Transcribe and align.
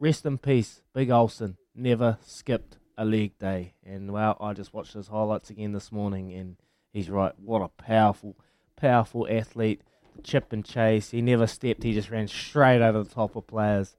Rest 0.00 0.24
in 0.26 0.38
peace, 0.38 0.80
Big 0.94 1.10
Olsen. 1.10 1.56
Never 1.74 2.18
skipped 2.24 2.78
a 2.96 3.04
leg 3.04 3.36
day. 3.36 3.74
And 3.84 4.12
well, 4.12 4.36
I 4.40 4.52
just 4.52 4.72
watched 4.72 4.92
his 4.92 5.08
highlights 5.08 5.50
again 5.50 5.72
this 5.72 5.90
morning, 5.90 6.32
and 6.32 6.54
he's 6.92 7.10
right. 7.10 7.32
What 7.36 7.62
a 7.62 7.68
powerful, 7.68 8.36
powerful 8.76 9.26
athlete. 9.28 9.82
The 10.14 10.22
chip 10.22 10.52
and 10.52 10.64
chase. 10.64 11.10
He 11.10 11.20
never 11.20 11.48
stepped. 11.48 11.82
He 11.82 11.94
just 11.94 12.10
ran 12.10 12.28
straight 12.28 12.80
over 12.80 13.02
the 13.02 13.12
top 13.12 13.34
of 13.34 13.48
players, 13.48 13.96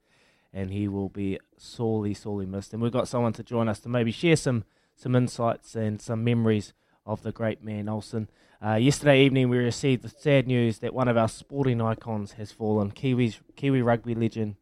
and 0.53 0.71
he 0.71 0.87
will 0.87 1.09
be 1.09 1.37
sorely, 1.57 2.13
sorely 2.13 2.45
missed. 2.45 2.71
And 2.71 2.81
we've 2.81 2.93
got 2.93 3.09
someone 3.09 3.33
to 3.33 3.43
join 3.43 3.67
us 3.67 3.81
to 3.81 3.89
maybe 3.89 4.11
share 4.11 4.37
some 4.37 4.63
some 4.95 5.17
insights 5.17 5.75
and 5.75 6.01
some 6.01 6.23
memories 6.23 6.71
of 7.05 7.23
the 7.23 7.33
great 7.33 7.61
man 7.61 7.89
Olsen. 7.89 8.29
Uh, 8.65 8.75
yesterday 8.75 9.25
evening, 9.25 9.49
we 9.49 9.57
received 9.57 10.03
the 10.03 10.09
sad 10.09 10.47
news 10.47 10.79
that 10.79 10.93
one 10.93 11.09
of 11.09 11.17
our 11.17 11.27
sporting 11.27 11.81
icons 11.81 12.33
has 12.33 12.53
fallen. 12.53 12.91
Kiwis, 12.91 13.39
Kiwi 13.57 13.81
rugby 13.81 14.15
legend 14.15 14.55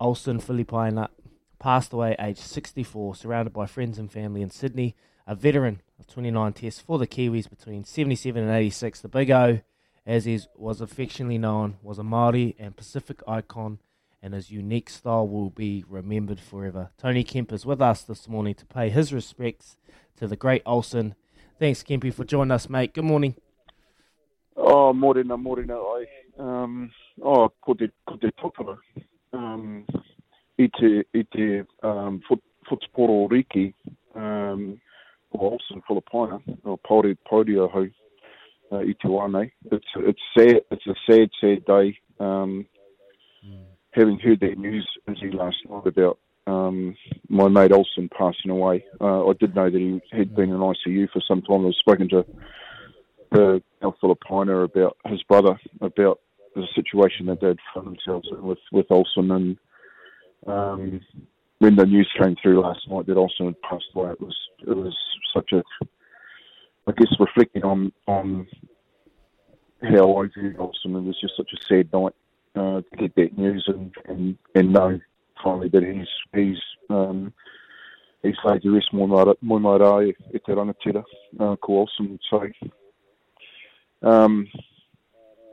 Olsen 0.00 0.38
Filipaina 0.38 1.08
passed 1.58 1.92
away 1.92 2.14
aged 2.20 2.38
64, 2.38 3.16
surrounded 3.16 3.52
by 3.52 3.66
friends 3.66 3.98
and 3.98 4.10
family 4.10 4.42
in 4.42 4.50
Sydney. 4.50 4.94
A 5.26 5.34
veteran 5.34 5.82
of 5.98 6.06
29 6.06 6.52
tests 6.52 6.80
for 6.80 6.98
the 6.98 7.06
Kiwis 7.06 7.50
between 7.50 7.84
77 7.84 8.42
and 8.42 8.52
86. 8.52 9.00
The 9.00 9.08
Big 9.08 9.30
O, 9.30 9.60
as 10.06 10.24
he 10.24 10.40
was 10.56 10.80
affectionately 10.80 11.36
known, 11.36 11.76
was 11.82 11.98
a 11.98 12.02
Māori 12.02 12.54
and 12.58 12.76
Pacific 12.76 13.20
icon, 13.26 13.80
and 14.22 14.34
his 14.34 14.50
unique 14.50 14.88
style 14.88 15.28
will 15.28 15.50
be 15.50 15.84
remembered 15.88 16.40
forever. 16.40 16.90
Tony 16.96 17.24
Kemp 17.24 17.52
is 17.52 17.66
with 17.66 17.82
us 17.82 18.02
this 18.02 18.28
morning 18.28 18.54
to 18.54 18.66
pay 18.66 18.88
his 18.88 19.12
respects 19.12 19.76
to 20.16 20.26
the 20.26 20.36
great 20.36 20.62
Olsen. 20.64 21.14
Thanks, 21.58 21.82
Kempy, 21.82 22.14
for 22.14 22.24
joining 22.24 22.52
us, 22.52 22.70
mate. 22.70 22.94
Good 22.94 23.04
morning. 23.04 23.34
Oh, 24.56 24.92
morena, 24.92 25.36
morena. 25.36 25.78
Um, 26.38 26.90
oh, 27.20 27.48
te, 27.74 27.88
ko 28.06 28.16
te 28.16 28.30
tokara 28.30 28.78
um, 29.32 29.84
i 30.58 30.68
te, 30.78 31.04
i 31.14 31.24
te 31.24 31.64
um, 31.82 32.20
riki 33.30 33.74
um, 34.14 34.80
o 35.32 35.50
Olsen 35.50 35.82
Filipaina, 35.86 36.40
o 36.64 36.76
Pauri 36.76 37.16
Paurio 37.30 37.68
hau 37.68 37.86
uh, 38.72 38.80
i 38.80 38.94
te 38.94 39.08
wane. 39.08 39.50
It's, 39.70 39.86
it's, 39.96 40.22
sad, 40.36 40.60
it's 40.70 40.86
a 40.86 40.94
sad, 41.06 41.30
sad 41.40 41.64
day. 41.64 41.98
Um, 42.20 42.66
mm. 43.44 43.64
Having 43.92 44.18
heard 44.18 44.40
that 44.40 44.58
news 44.58 44.88
as 45.08 45.16
he 45.20 45.30
last 45.30 45.56
night 45.68 45.86
about 45.86 46.18
um, 46.46 46.96
my 47.28 47.48
mate 47.48 47.72
Olsen 47.72 48.08
passing 48.16 48.50
away, 48.50 48.84
uh, 49.00 49.28
I 49.28 49.32
did 49.38 49.54
know 49.54 49.70
that 49.70 49.78
he 49.78 50.00
had 50.16 50.34
been 50.34 50.50
in 50.50 50.58
ICU 50.58 51.10
for 51.10 51.22
some 51.26 51.42
time. 51.42 51.66
I've 51.66 51.74
spoken 51.74 52.08
to 52.10 52.24
the 53.32 53.62
Al 53.82 53.96
Filipaina 54.02 54.64
about 54.64 54.96
his 55.06 55.22
brother, 55.24 55.58
about 55.80 56.20
the 56.54 56.66
situation 56.74 57.26
that 57.26 57.40
they'd 57.40 57.58
found 57.74 57.86
themselves 57.86 58.28
in 58.30 58.42
with 58.42 58.58
with 58.72 58.86
Olsen, 58.90 59.30
and 59.30 59.58
um, 60.46 61.00
when 61.58 61.76
the 61.76 61.86
news 61.86 62.08
came 62.20 62.36
through 62.40 62.60
last 62.60 62.88
night 62.88 63.06
that 63.06 63.16
Olsen 63.16 63.46
had 63.46 63.62
passed 63.62 63.84
away, 63.94 64.12
it 64.12 64.20
was 64.20 64.36
it 64.66 64.76
was 64.76 64.96
such 65.34 65.52
a, 65.52 65.62
I 66.86 66.92
guess, 66.92 67.12
reflecting 67.18 67.64
on 67.64 67.92
on 68.06 68.46
how 69.82 70.16
I 70.16 70.26
viewed 70.26 70.58
Olsen. 70.58 70.96
It 70.96 71.02
was 71.02 71.20
just 71.20 71.36
such 71.36 71.50
a 71.52 71.64
sad 71.66 71.92
night 71.92 72.14
uh, 72.54 72.80
to 72.80 72.96
get 72.96 73.14
that 73.16 73.38
news 73.38 73.64
and 73.68 73.92
and 74.06 74.38
and 74.54 74.72
know 74.72 75.00
finally 75.42 75.68
that 75.68 75.82
he's 75.82 76.08
he's 76.34 76.60
um, 76.90 77.32
he's 78.22 78.34
laid 78.44 78.62
to 78.62 78.74
rest 78.74 78.92
more 78.92 79.60
marae 79.60 80.14
e 80.34 80.38
te 80.38 80.52
rangatira 80.52 81.04
uh, 81.40 81.56
ko 81.56 81.80
Olsen. 81.80 82.18
So, 82.30 82.46
um, 84.02 84.46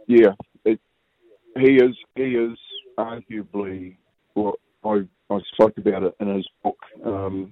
yeah, 0.07 0.33
he 1.57 1.75
is 1.75 1.95
he 2.15 2.35
is 2.35 2.57
arguably 2.97 3.97
what 4.33 4.55
I 4.83 5.07
I 5.29 5.39
spoke 5.53 5.77
about 5.77 6.03
it 6.03 6.15
in 6.19 6.35
his 6.35 6.47
book, 6.63 6.77
um, 7.03 7.51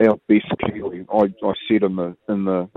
our 0.00 0.16
best 0.28 0.46
Kiwi. 0.66 1.06
I, 1.12 1.16
I 1.18 1.52
said 1.68 1.82
in 1.82 1.96
the 1.96 2.16
in 2.28 2.44
the 2.44 2.68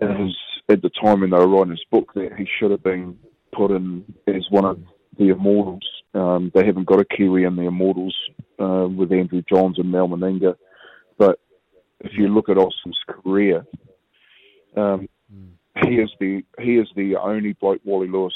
in 0.00 0.16
his 0.16 0.36
at 0.68 0.82
the 0.82 0.90
time 0.90 1.20
when 1.20 1.30
they 1.30 1.38
were 1.38 1.48
writing 1.48 1.70
his 1.70 1.84
book 1.90 2.12
that 2.14 2.34
he 2.36 2.46
should 2.58 2.70
have 2.70 2.82
been 2.82 3.18
put 3.52 3.70
in 3.70 4.04
as 4.26 4.44
one 4.50 4.64
of 4.64 4.80
the 5.18 5.28
immortals. 5.28 5.86
Um, 6.14 6.50
they 6.54 6.64
haven't 6.64 6.86
got 6.86 7.00
a 7.00 7.04
Kiwi 7.04 7.44
in 7.44 7.56
the 7.56 7.62
immortals 7.62 8.16
uh, 8.58 8.88
with 8.88 9.12
Andrew 9.12 9.42
Johns 9.48 9.78
and 9.78 9.90
Mal 9.90 10.08
Meninga, 10.08 10.56
but 11.18 11.40
if 12.00 12.12
you 12.14 12.28
look 12.28 12.48
at 12.48 12.58
Olsen's 12.58 12.98
career, 13.08 13.66
um, 14.76 15.08
mm. 15.32 15.48
he 15.84 15.96
is 15.96 16.10
the 16.20 16.42
he 16.60 16.76
is 16.76 16.88
the 16.94 17.16
only 17.16 17.54
bloke 17.54 17.80
Wally 17.84 18.08
Lewis 18.08 18.34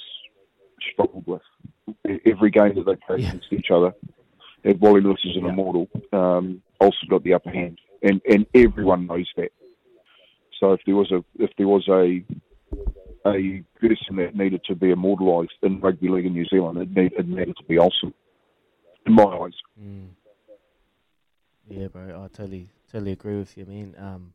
struggled 0.93 1.27
with. 1.27 1.43
Every 2.27 2.51
game 2.51 2.75
that 2.75 2.87
they 2.87 2.97
played 2.97 3.21
yeah. 3.21 3.29
against 3.29 3.53
each 3.53 3.71
other, 3.73 3.93
and 4.65 4.81
Wally 4.81 5.01
Lewis 5.01 5.21
is 5.25 5.37
an 5.37 5.45
yeah. 5.45 5.51
immortal. 5.51 5.89
Um, 6.13 6.63
also 6.81 6.97
got 7.09 7.25
the 7.25 7.35
upper 7.35 7.51
hand, 7.51 7.79
and 8.03 8.21
and 8.29 8.47
everyone 8.55 9.07
knows 9.07 9.29
that. 9.37 9.51
So 10.59 10.73
if 10.73 10.81
there 10.87 10.97
was 10.97 11.11
a 11.11 11.25
if 11.39 11.51
there 11.57 11.69
was 11.69 11.89
a 11.89 12.25
a 13.27 13.63
person 13.79 14.17
that 14.17 14.35
needed 14.35 14.63
to 14.65 14.75
be 14.75 14.91
immortalised 14.91 15.53
in 15.63 15.81
rugby 15.81 16.09
league 16.09 16.27
in 16.27 16.33
New 16.33 16.47
Zealand, 16.47 16.79
it, 16.79 16.91
need, 16.91 17.13
it 17.13 17.29
needed 17.29 17.57
to 17.57 17.65
be 17.65 17.79
Olsen, 17.79 18.15
in 19.07 19.13
my 19.13 19.25
eyes. 19.25 19.53
Mm. 19.81 20.09
Yeah, 21.69 21.89
bro, 21.89 22.25
I 22.25 22.29
totally 22.29 22.69
totally 22.91 23.13
agree 23.13 23.39
with 23.39 23.57
you, 23.57 23.67
man. 23.67 23.95
Um, 23.99 24.33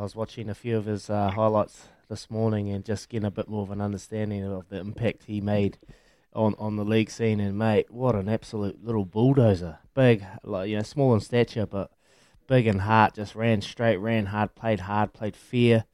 I 0.00 0.02
was 0.02 0.16
watching 0.16 0.48
a 0.48 0.54
few 0.54 0.78
of 0.78 0.86
his 0.86 1.10
uh, 1.10 1.30
highlights 1.30 1.88
this 2.08 2.30
morning 2.30 2.70
and 2.70 2.82
just 2.82 3.10
getting 3.10 3.26
a 3.26 3.30
bit 3.30 3.50
more 3.50 3.64
of 3.64 3.70
an 3.70 3.82
understanding 3.82 4.42
of 4.42 4.66
the 4.70 4.80
impact 4.80 5.24
he 5.24 5.42
made 5.42 5.76
on, 6.32 6.54
on 6.58 6.76
the 6.76 6.86
league 6.86 7.10
scene. 7.10 7.38
And 7.38 7.58
mate, 7.58 7.90
what 7.90 8.14
an 8.14 8.26
absolute 8.26 8.82
little 8.82 9.04
bulldozer! 9.04 9.78
Big, 9.94 10.24
like 10.42 10.70
you 10.70 10.78
know, 10.78 10.82
small 10.84 11.12
in 11.12 11.20
stature, 11.20 11.66
but 11.66 11.90
big 12.46 12.66
in 12.66 12.78
heart. 12.78 13.16
Just 13.16 13.34
ran 13.34 13.60
straight, 13.60 13.98
ran 13.98 14.24
hard, 14.24 14.54
played 14.54 14.80
hard, 14.80 15.12
played 15.12 15.36
fair. 15.36 15.84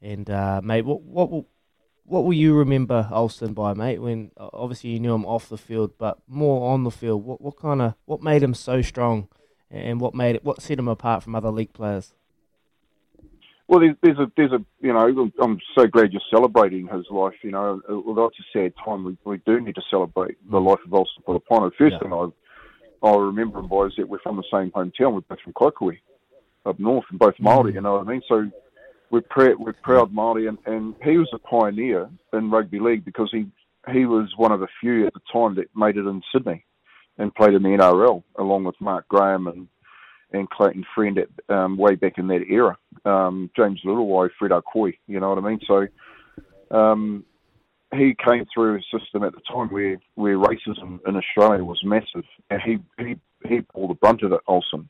And 0.00 0.30
uh, 0.30 0.62
mate, 0.64 0.86
what 0.86 1.02
what 1.02 1.30
will 1.30 1.46
what 2.04 2.24
will 2.24 2.32
you 2.32 2.54
remember 2.54 3.10
Olsen 3.12 3.52
by, 3.52 3.74
mate? 3.74 3.98
When 3.98 4.30
obviously 4.38 4.88
you 4.88 5.00
knew 5.00 5.12
him 5.12 5.26
off 5.26 5.50
the 5.50 5.58
field, 5.58 5.98
but 5.98 6.16
more 6.26 6.72
on 6.72 6.84
the 6.84 6.90
field. 6.90 7.26
What 7.26 7.42
what 7.42 7.58
kind 7.58 7.82
of 7.82 7.94
what 8.06 8.22
made 8.22 8.42
him 8.42 8.54
so 8.54 8.80
strong, 8.80 9.28
and 9.70 10.00
what 10.00 10.14
made 10.14 10.36
it 10.36 10.44
what 10.46 10.62
set 10.62 10.78
him 10.78 10.88
apart 10.88 11.22
from 11.22 11.34
other 11.34 11.50
league 11.50 11.74
players? 11.74 12.14
Well, 13.70 13.78
there's, 13.78 13.94
there's 14.02 14.18
a, 14.18 14.30
there's 14.36 14.50
a, 14.50 14.58
you 14.80 14.92
know, 14.92 15.30
I'm 15.40 15.60
so 15.76 15.86
glad 15.86 16.12
you're 16.12 16.20
celebrating 16.28 16.88
his 16.88 17.06
life. 17.08 17.34
You 17.42 17.52
know, 17.52 17.80
although 17.88 18.24
it's 18.24 18.40
a 18.40 18.58
sad 18.58 18.72
time, 18.84 19.04
we, 19.04 19.16
we 19.24 19.36
do 19.46 19.60
need 19.60 19.76
to 19.76 19.82
celebrate 19.88 20.36
the 20.50 20.58
Mm. 20.58 20.66
life 20.66 20.80
of 20.84 20.92
Olsen 20.92 21.22
Filipaina. 21.24 21.70
First 21.78 21.92
Yeah. 21.92 21.98
thing 22.00 22.12
I, 22.12 22.26
I 23.06 23.16
remember 23.16 23.60
him 23.60 23.68
by 23.68 23.82
is 23.86 23.92
that 23.96 24.08
we're 24.08 24.18
from 24.18 24.38
the 24.38 24.42
same 24.52 24.72
hometown. 24.72 25.14
We're 25.14 25.20
both 25.20 25.38
from 25.44 25.52
Kaikohe, 25.52 26.00
up 26.66 26.80
north, 26.80 27.04
and 27.10 27.18
both 27.20 27.34
Maori. 27.38 27.70
Mm. 27.70 27.74
You 27.76 27.80
know 27.82 27.92
what 27.98 28.08
I 28.08 28.10
mean? 28.10 28.22
So 28.28 28.50
we're 29.12 29.20
proud, 29.20 29.60
we're 29.60 29.72
proud 29.74 30.12
Maori, 30.12 30.48
and, 30.48 30.58
and 30.66 30.96
he 31.04 31.16
was 31.18 31.28
a 31.32 31.38
pioneer 31.38 32.10
in 32.32 32.50
rugby 32.50 32.80
league 32.80 33.04
because 33.04 33.30
he 33.30 33.46
he 33.92 34.04
was 34.04 34.32
one 34.36 34.50
of 34.52 34.62
a 34.62 34.68
few 34.80 35.06
at 35.06 35.14
the 35.14 35.20
time 35.32 35.54
that 35.54 35.74
made 35.76 35.96
it 35.96 36.06
in 36.06 36.20
Sydney 36.32 36.64
and 37.18 37.34
played 37.34 37.54
in 37.54 37.62
the 37.62 37.68
NRL 37.70 38.22
along 38.36 38.64
with 38.64 38.74
Mark 38.80 39.06
Graham 39.08 39.46
and 39.46 39.68
and 40.32 40.50
Clayton 40.50 40.84
Friend 40.94 41.18
at 41.18 41.28
um, 41.54 41.76
way 41.76 41.94
back 41.94 42.18
in 42.18 42.26
that 42.28 42.42
era. 42.48 42.76
Um, 43.04 43.50
James 43.56 43.80
Leuluai, 43.84 44.28
Fred 44.38 44.52
Akoi, 44.52 44.94
you 45.06 45.20
know 45.20 45.30
what 45.30 45.38
I 45.38 45.48
mean? 45.48 45.60
So 45.66 45.86
um, 46.76 47.24
he 47.92 48.14
came 48.24 48.46
through 48.52 48.76
a 48.76 48.98
system 48.98 49.24
at 49.24 49.32
the 49.32 49.40
time 49.52 49.68
where, 49.68 49.96
where 50.14 50.38
racism 50.38 51.00
in 51.06 51.16
Australia 51.16 51.64
was 51.64 51.80
massive, 51.84 52.24
and 52.50 52.60
he 52.62 52.78
he 52.98 53.16
he 53.48 53.60
bore 53.74 53.88
the 53.88 53.94
brunt 53.94 54.22
of 54.22 54.32
it, 54.32 54.40
Olsen. 54.46 54.88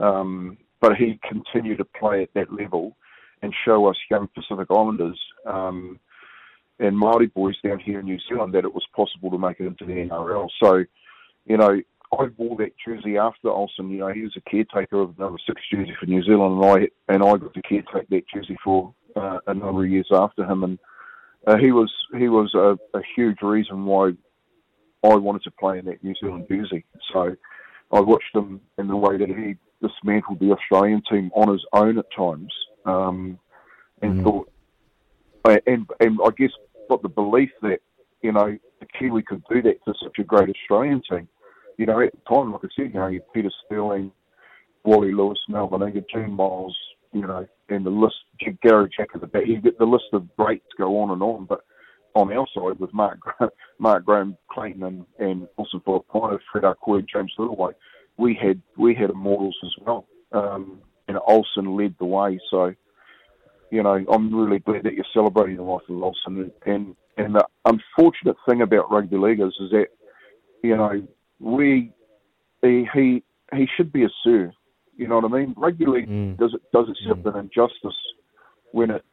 Um, 0.00 0.58
but 0.80 0.96
he 0.96 1.18
continued 1.28 1.78
to 1.78 1.84
play 1.84 2.22
at 2.22 2.32
that 2.34 2.52
level 2.52 2.96
and 3.42 3.54
show 3.64 3.86
us 3.86 3.96
young 4.10 4.28
Pacific 4.28 4.68
Islanders 4.70 5.18
um, 5.46 5.98
and 6.78 6.96
Māori 6.96 7.32
boys 7.32 7.56
down 7.62 7.78
here 7.78 8.00
in 8.00 8.06
New 8.06 8.18
Zealand 8.28 8.54
that 8.54 8.64
it 8.64 8.72
was 8.72 8.86
possible 8.94 9.30
to 9.30 9.38
make 9.38 9.60
it 9.60 9.66
into 9.66 9.84
the 9.84 9.92
NRL. 9.92 10.48
So, 10.62 10.84
you 11.46 11.56
know, 11.56 11.80
I 12.12 12.26
wore 12.36 12.56
that 12.58 12.72
jersey 12.84 13.18
after 13.18 13.50
Olsen. 13.50 13.90
You 13.90 13.98
know, 13.98 14.08
he 14.08 14.22
was 14.22 14.36
a 14.36 14.50
caretaker 14.50 15.00
of 15.00 15.18
number 15.18 15.38
six 15.46 15.60
jersey 15.70 15.94
for 15.98 16.06
New 16.06 16.22
Zealand, 16.22 16.62
and 16.62 16.64
I 16.64 17.12
and 17.12 17.22
I 17.22 17.36
got 17.36 17.54
to 17.54 17.62
caretake 17.62 18.08
that 18.08 18.24
jersey 18.32 18.56
for 18.64 18.94
uh, 19.14 19.38
a 19.46 19.54
number 19.54 19.84
of 19.84 19.90
years 19.90 20.08
after 20.12 20.44
him. 20.44 20.64
And 20.64 20.78
uh, 21.46 21.56
he 21.58 21.72
was 21.72 21.92
he 22.16 22.28
was 22.28 22.54
a, 22.54 22.78
a 22.96 23.02
huge 23.14 23.42
reason 23.42 23.84
why 23.84 24.12
I 25.04 25.14
wanted 25.16 25.42
to 25.44 25.50
play 25.50 25.78
in 25.78 25.84
that 25.84 26.02
New 26.02 26.14
Zealand 26.20 26.46
jersey. 26.48 26.84
So 27.12 27.36
I 27.92 28.00
watched 28.00 28.34
him 28.34 28.60
in 28.78 28.88
the 28.88 28.96
way 28.96 29.18
that 29.18 29.28
he 29.28 29.56
dismantled 29.86 30.40
the 30.40 30.52
Australian 30.52 31.02
team 31.10 31.30
on 31.34 31.52
his 31.52 31.64
own 31.72 31.98
at 31.98 32.06
times, 32.16 32.52
um, 32.84 33.38
and 34.02 34.22
thought, 34.22 34.50
and 35.44 35.86
and 36.00 36.18
I 36.24 36.30
guess 36.36 36.50
got 36.88 37.02
the 37.02 37.08
belief 37.08 37.50
that 37.62 37.80
you 38.22 38.32
know 38.32 38.56
the 38.80 38.86
Kiwi 38.98 39.22
could 39.22 39.42
do 39.50 39.62
that 39.62 39.84
to 39.84 39.94
such 40.02 40.18
a 40.18 40.24
great 40.24 40.48
Australian 40.48 41.02
team. 41.08 41.28
You 41.78 41.86
know, 41.86 42.00
at 42.00 42.12
the 42.12 42.34
time, 42.34 42.52
like 42.52 42.64
I 42.64 42.68
said, 42.76 42.92
you 42.92 43.00
know, 43.00 43.06
you 43.06 43.20
Peter 43.32 43.50
Sterling, 43.64 44.12
Wally 44.84 45.12
Lewis, 45.12 45.38
Mal 45.48 45.68
Meninga, 45.68 46.04
Gene 46.12 46.32
Miles, 46.32 46.76
you 47.12 47.22
know, 47.22 47.46
and 47.68 47.86
the 47.86 47.90
list, 47.90 48.16
Gary 48.62 48.90
Jack 48.94 49.08
at 49.14 49.20
the 49.20 49.26
back. 49.26 49.46
You 49.46 49.60
get 49.60 49.78
the 49.78 49.84
list 49.86 50.06
of 50.12 50.36
greats 50.36 50.66
go 50.76 51.00
on 51.00 51.10
and 51.10 51.22
on, 51.22 51.46
but 51.46 51.64
on 52.14 52.32
our 52.32 52.46
side 52.54 52.78
with 52.80 52.92
Mark 52.92 53.18
Mark 53.78 54.04
Graham, 54.04 54.36
Clayton, 54.50 54.82
and 54.82 55.06
and 55.18 55.48
also 55.56 55.80
for 55.84 56.04
Pino, 56.12 56.38
Fred 56.50 56.64
Akoi, 56.64 57.06
James 57.08 57.32
Leuluai, 57.38 57.72
we 58.16 58.34
had 58.34 58.60
we 58.76 58.94
had 58.94 59.10
immortals 59.10 59.56
as 59.64 59.72
well, 59.80 60.06
um, 60.32 60.80
and 61.06 61.18
Olsen 61.26 61.76
led 61.76 61.94
the 61.98 62.04
way. 62.04 62.38
So, 62.50 62.74
you 63.70 63.82
know, 63.82 64.04
I'm 64.12 64.34
really 64.34 64.58
glad 64.58 64.82
that 64.84 64.94
you're 64.94 65.04
celebrating 65.14 65.56
the 65.56 65.62
life 65.62 65.82
of 65.88 66.02
Olsen. 66.02 66.50
And 66.66 66.96
and 67.16 67.34
the 67.34 67.46
unfortunate 67.64 68.36
thing 68.48 68.62
about 68.62 68.90
rugby 68.90 69.16
league 69.16 69.40
is, 69.40 69.56
is 69.60 69.70
that 69.70 69.86
you 70.62 70.76
know 70.76 71.06
we 71.40 71.92
he 72.62 72.88
he, 72.92 73.22
he 73.54 73.68
should 73.76 73.92
be 73.92 74.04
a 74.04 74.08
sir. 74.24 74.52
You 74.96 75.06
know 75.06 75.20
what 75.20 75.32
I 75.32 75.38
mean? 75.38 75.54
Rugby 75.56 75.86
league 75.86 76.08
Mm. 76.08 76.36
does 76.38 76.54
it 76.54 76.62
does 76.72 76.88
itself 76.88 77.18
an 77.26 77.36
injustice 77.36 77.96
when 78.72 78.90
it 78.90 79.04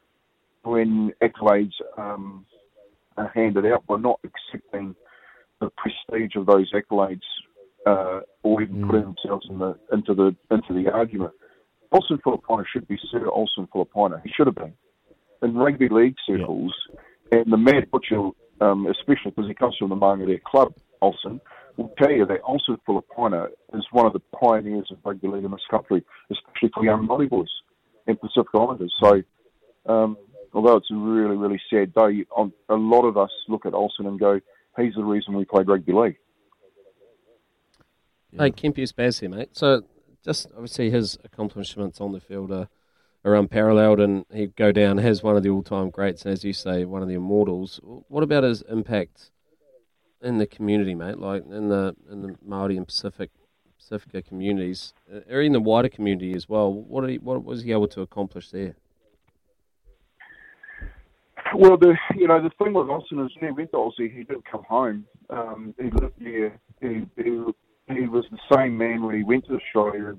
when 0.63 1.13
accolades 1.22 1.74
um, 1.98 2.45
are 3.18 3.31
handed 3.36 3.66
out 3.68 3.86
by 3.86 3.98
not 3.98 4.19
accepting 4.24 4.95
the 5.62 5.69
prestige 5.77 6.36
of 6.36 6.48
those 6.48 6.72
accolades 6.74 7.22
uh, 7.86 8.22
or 8.44 8.62
even 8.63 8.78
Mm. 8.78 8.88
putting 8.88 9.04
themselves 9.04 9.45
in 9.50 9.60
the 9.60 9.78
into 9.92 10.13
the 10.13 10.36
into 10.51 10.74
the 10.74 10.92
argument. 10.92 11.33
Olsen 11.92 12.18
Filipaina 12.18 12.66
should 12.68 12.88
be 12.88 12.98
Sir 13.12 13.28
Olsen 13.30 13.68
Filipaina. 13.68 14.21
He 14.24 14.30
should 14.36 14.48
have 14.48 14.56
been 14.56 14.74
in 15.44 15.56
rugby 15.56 15.88
league 15.88 16.16
circles, 16.25 16.74
and 17.31 17.51
the 17.51 17.57
Mad 17.57 17.89
Butcher, 17.92 18.30
um, 18.60 18.88
especially 18.88 19.31
because 19.31 19.48
he 19.48 19.54
comes 19.54 19.75
from 19.78 19.89
the 19.89 19.95
Māngere 19.95 20.42
club, 20.42 20.74
Olsen, 21.01 21.39
will 21.77 21.94
tell 21.98 22.12
you 22.12 22.25
that 22.25 22.42
Olsen 22.44 22.77
Filipaina 22.88 23.50
is 23.74 23.86
one 23.92 24.06
of 24.06 24.13
the 24.13 24.19
pioneers 24.19 24.89
of 24.92 24.98
rugby 25.04 25.27
league 25.27 25.44
in 25.44 25.51
this 25.51 25.66
country, 25.69 26.04
especially 26.31 26.69
for 26.74 26.83
young 26.83 27.07
Māori 27.07 27.30
boys 27.30 27.50
and 28.07 28.19
Pacific 28.19 28.48
Islanders. 28.54 28.94
So, 29.01 29.22
um, 29.86 30.18
although 30.54 30.77
it's 30.77 30.92
a 30.92 30.95
really, 30.95 31.36
really 31.36 31.62
sad 31.69 31.94
day, 31.94 32.25
on- 32.36 32.54
a 32.69 32.75
lot 32.75 33.04
of 33.04 33.18
us 33.18 33.31
look 33.48 33.66
at 33.66 33.74
Olsen 33.74 34.06
and 34.06 34.19
go, 34.19 34.39
he's 34.77 34.95
the 34.95 35.04
reason 35.04 35.33
we 35.33 35.45
played 35.45 35.68
rugby 35.68 35.94
league. 35.94 36.18
Hey, 38.31 38.51
Kempius 38.51 38.94
Baz 38.94 39.19
here, 39.19 39.30
mate. 39.30 39.50
So, 39.54 39.83
just 40.24 40.48
obviously 40.51 40.89
his 40.89 41.18
accomplishments 41.24 42.01
on 42.01 42.12
the 42.12 42.19
field 42.19 42.51
are, 42.51 42.68
are 43.24 43.36
unparalleled, 43.36 44.00
and 44.00 44.25
he'd 44.33 44.56
go 44.56 44.71
down 44.71 45.00
as 45.00 45.24
one 45.24 45.38
of 45.38 45.44
the 45.44 45.50
all-time 45.50 45.89
greats, 45.89 46.25
and 46.25 46.33
as 46.33 46.44
you 46.44 46.51
say, 46.51 46.83
one 46.83 47.01
of 47.01 47.07
the 47.07 47.13
immortals. 47.13 47.80
What 47.83 48.24
about 48.24 48.44
his 48.44 48.62
impact 48.63 49.31
in 50.25 50.39
the 50.39 50.48
community, 50.48 50.95
mate? 50.95 51.19
Like 51.19 51.44
in 51.50 51.69
the 51.69 51.95
in 52.12 52.22
the 52.24 52.36
Maori 52.45 52.75
and 52.75 52.86
Pacific 52.86 53.30
Pacifica 53.77 54.22
communities, 54.22 54.94
uh, 55.13 55.19
or 55.30 55.42
in 55.42 55.54
the 55.54 55.60
wider 55.60 55.89
community 55.89 56.33
as 56.33 56.50
well. 56.50 56.74
What 56.74 57.07
he, 57.10 57.18
what 57.19 57.44
was 57.44 57.63
he 57.63 57.72
able 57.72 57.88
to 57.89 58.01
accomplish 58.01 58.50
there? 58.50 58.75
Well, 61.56 61.77
the 61.77 61.95
you 62.16 62.27
know 62.27 62.42
the 62.42 62.50
thing 62.62 62.74
with 62.74 62.89
Austin 62.89 63.19
is 63.19 63.31
when 63.39 63.51
he 63.51 63.56
went 63.56 63.72
to 63.72 63.77
Aussie, 63.77 64.12
he 64.12 64.24
didn't 64.24 64.45
come 64.51 64.63
home. 64.63 65.06
Um, 65.30 65.75
he 65.77 65.89
lived 65.92 66.16
there. 66.19 66.60
He, 66.81 67.06
he 67.16 67.44
he 67.94 68.07
was 68.07 68.25
the 68.31 68.56
same 68.56 68.78
man 68.78 69.04
when 69.04 69.16
he 69.16 69.24
went 69.24 69.45
to 69.48 69.56
Australia. 69.56 70.18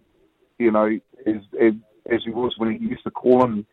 You 0.59 0.71
know, 0.71 0.87
as 1.27 1.43
as, 1.61 1.73
as 2.11 2.21
he 2.25 2.31
was 2.31 2.55
when 2.59 2.73
he 2.73 2.87
used 2.87 3.03
to 3.05 3.11
call 3.11 3.43
him 3.45 3.67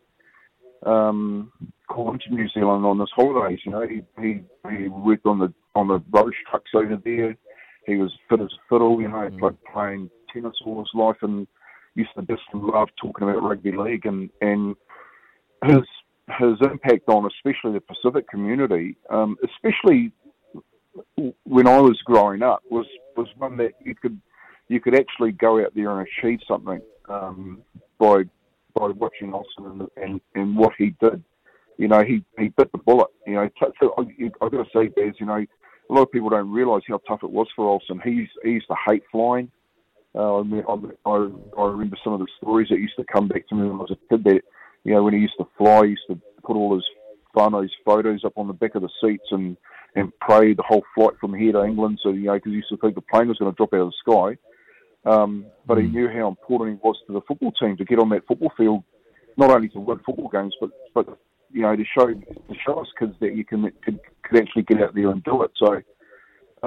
um, 0.85 1.51
call 1.87 2.11
him 2.11 2.19
to 2.19 2.33
New 2.33 2.49
Zealand 2.49 2.85
on 2.85 2.99
his 2.99 3.11
holidays. 3.15 3.59
You 3.63 3.71
know, 3.71 3.87
he 3.87 4.01
he, 4.19 4.41
he 4.69 4.87
worked 4.87 5.27
on 5.27 5.39
the 5.39 5.53
on 5.75 5.87
the 5.87 6.01
rubbish 6.11 6.35
trucks 6.49 6.71
over 6.75 6.97
there. 7.03 7.35
He 7.85 7.95
was 7.95 8.11
fit 8.29 8.41
as 8.41 8.47
a 8.47 8.61
fiddle. 8.69 9.01
You 9.01 9.09
know, 9.09 9.29
like 9.41 9.55
playing 9.71 10.09
tennis 10.31 10.55
all 10.65 10.79
his 10.79 10.89
life, 10.93 11.17
and 11.21 11.47
used 11.95 12.11
to 12.17 12.21
just 12.23 12.43
love 12.53 12.89
talking 13.01 13.27
about 13.27 13.43
rugby 13.43 13.71
league 13.71 14.05
and 14.05 14.29
and 14.41 14.75
his 15.65 15.83
his 16.39 16.55
impact 16.61 17.07
on 17.07 17.25
especially 17.25 17.73
the 17.73 17.81
Pacific 17.81 18.29
community, 18.29 18.95
um, 19.09 19.35
especially 19.43 20.11
when 21.43 21.67
I 21.67 21.79
was 21.79 21.99
growing 22.05 22.41
up, 22.41 22.63
was 22.69 22.85
was 23.17 23.27
one 23.37 23.57
that 23.57 23.73
you 23.83 23.95
could 23.95 24.19
you 24.69 24.79
could 24.79 24.95
actually 24.95 25.31
go 25.31 25.61
out 25.61 25.73
there 25.75 25.99
and 25.99 26.07
achieve 26.07 26.39
something 26.47 26.81
um, 27.09 27.61
by 27.99 28.23
by 28.73 28.87
watching 28.87 29.33
Olsen 29.33 29.65
and, 29.65 29.89
and 29.97 30.21
and 30.35 30.57
what 30.57 30.73
he 30.77 30.95
did. 31.01 31.23
You 31.77 31.87
know, 31.87 32.03
he 32.03 32.23
he 32.37 32.49
bit 32.49 32.71
the 32.71 32.77
bullet. 32.77 33.09
You 33.27 33.33
know, 33.35 33.49
t- 33.49 33.65
I, 33.81 34.01
I've 34.41 34.51
got 34.51 34.63
to 34.63 34.65
say, 34.73 34.87
Bez, 34.87 35.15
you 35.19 35.25
know, 35.25 35.45
a 35.93 35.95
lot 35.95 36.03
of 36.03 36.11
people 36.11 36.29
don't 36.29 36.51
realise 36.51 36.83
how 36.87 36.99
tough 37.07 37.23
it 37.23 37.29
was 37.29 37.47
for 37.55 37.67
Olsen. 37.67 38.01
He 38.03 38.27
he 38.43 38.51
used 38.51 38.67
to 38.67 38.75
hate 38.87 39.03
flying. 39.11 39.51
Uh, 40.15 40.39
I, 40.39 40.43
mean, 40.43 40.63
I, 40.67 40.73
I 41.09 41.29
I 41.57 41.65
remember 41.67 41.97
some 42.03 42.13
of 42.13 42.19
the 42.19 42.27
stories 42.41 42.69
that 42.69 42.79
used 42.79 42.95
to 42.97 43.05
come 43.05 43.27
back 43.27 43.47
to 43.47 43.55
me 43.55 43.63
when 43.67 43.73
I 43.73 43.81
was 43.81 43.91
a 43.91 44.09
kid. 44.09 44.23
That 44.23 44.41
you 44.83 44.93
know, 44.93 45.03
when 45.03 45.13
he 45.13 45.19
used 45.19 45.37
to 45.37 45.47
fly, 45.57 45.83
he 45.83 45.91
used 45.91 46.07
to 46.09 46.19
put 46.43 46.55
all 46.55 46.73
his 46.73 46.85
whānau's 47.35 47.71
photos 47.85 48.23
up 48.25 48.33
on 48.37 48.47
the 48.47 48.53
back 48.53 48.75
of 48.75 48.81
the 48.81 48.89
seats 49.03 49.25
and 49.31 49.55
and 49.95 50.11
pray 50.19 50.53
the 50.53 50.63
whole 50.63 50.83
flight 50.95 51.13
from 51.21 51.35
here 51.35 51.51
to 51.51 51.63
England. 51.63 51.99
So 52.01 52.09
you 52.09 52.23
know, 52.23 52.33
because 52.33 52.51
he 52.51 52.57
used 52.57 52.69
to 52.69 52.77
think 52.77 52.95
the 52.95 53.01
plane 53.01 53.27
was 53.27 53.37
going 53.37 53.51
to 53.51 53.55
drop 53.55 53.73
out 53.73 53.81
of 53.81 53.91
the 53.91 54.11
sky. 54.11 54.37
Um, 55.05 55.45
but 55.67 55.77
he 55.77 55.83
knew 55.83 56.07
how 56.07 56.27
important 56.27 56.79
he 56.79 56.87
was 56.87 56.97
to 57.05 57.13
the 57.13 57.21
football 57.27 57.51
team 57.51 57.77
to 57.77 57.85
get 57.85 57.99
on 57.99 58.09
that 58.09 58.25
football 58.25 58.51
field, 58.57 58.83
not 59.37 59.51
only 59.51 59.67
to 59.69 59.79
win 59.79 59.99
football 60.05 60.29
games, 60.29 60.55
but 60.59 60.71
but 60.95 61.19
you 61.53 61.61
know 61.61 61.75
to 61.75 61.83
show 61.97 62.07
to 62.07 62.55
show 62.65 62.79
us 62.79 62.87
kids 62.99 63.13
that 63.21 63.35
you 63.35 63.45
can 63.45 63.71
could, 63.83 63.99
could 64.23 64.41
actually 64.41 64.63
get 64.63 64.81
out 64.81 64.95
there 64.95 65.09
and 65.09 65.23
do 65.23 65.43
it. 65.43 65.51
So 65.57 65.81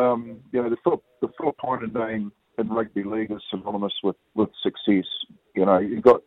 um, 0.01 0.39
you 0.53 0.63
know 0.63 0.71
the 0.71 0.77
Philip 0.83 1.03
the 1.21 1.29
Filipaina 1.41 1.93
name 1.93 2.33
in 2.59 2.69
rugby 2.69 3.05
league 3.05 3.33
is 3.33 3.43
synonymous 3.51 3.93
with 4.03 4.17
with 4.35 4.49
success. 4.63 5.07
You 5.55 5.67
know 5.67 5.79
you 5.79 6.01
got 6.01 6.23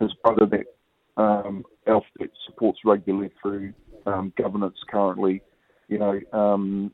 his 0.00 0.12
brother 0.22 0.46
that 0.46 1.22
um, 1.22 1.64
Alf 1.86 2.04
that 2.18 2.30
supports 2.46 2.80
rugby 2.84 3.12
league 3.12 3.32
through 3.42 3.74
um, 4.06 4.32
governance 4.38 4.78
currently. 4.90 5.42
You 5.88 5.98
know, 5.98 6.20
um, 6.32 6.92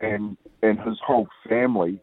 and 0.00 0.36
and 0.62 0.78
his 0.80 0.98
whole 1.06 1.28
family 1.48 2.00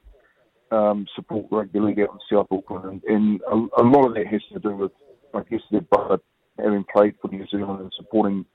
um, 0.71 1.05
support 1.15 1.45
rugby 1.51 1.79
league 1.79 1.99
out 1.99 2.09
in 2.11 2.37
South 2.37 2.47
Auckland, 2.51 3.03
and, 3.07 3.41
and 3.49 3.69
a, 3.77 3.81
a 3.81 3.83
lot 3.83 4.07
of 4.07 4.13
that 4.15 4.27
has 4.27 4.41
to 4.53 4.59
do 4.59 4.75
with, 4.75 4.91
I 5.33 5.41
guess, 5.49 5.61
their 5.71 5.81
brother 5.81 6.19
having 6.57 6.85
played 6.93 7.15
for 7.21 7.29
New 7.29 7.45
Zealand 7.47 7.81
and 7.81 7.93
supporting 7.95 8.45